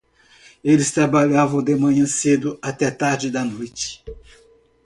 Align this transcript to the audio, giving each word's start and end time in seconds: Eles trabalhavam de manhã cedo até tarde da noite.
Eles 0.63 0.89
trabalhavam 0.89 1.61
de 1.61 1.75
manhã 1.75 2.07
cedo 2.07 2.57
até 2.59 2.89
tarde 2.89 3.29
da 3.29 3.45
noite. 3.45 4.03